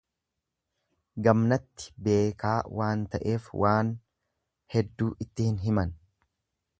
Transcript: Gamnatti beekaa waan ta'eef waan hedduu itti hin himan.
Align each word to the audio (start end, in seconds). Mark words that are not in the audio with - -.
Gamnatti 1.27 1.91
beekaa 2.07 2.55
waan 2.79 3.05
ta'eef 3.15 3.47
waan 3.65 3.91
hedduu 4.77 5.11
itti 5.27 5.47
hin 5.51 5.61
himan. 5.67 5.97